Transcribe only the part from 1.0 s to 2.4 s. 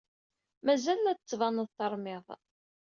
la d-tettbaned teṛmid.